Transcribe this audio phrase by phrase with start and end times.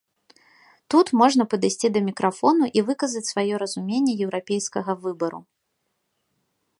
[0.93, 5.39] Тут можна падысці да мікрафону і выказаць сваё разуменне еўрапейскага выбару.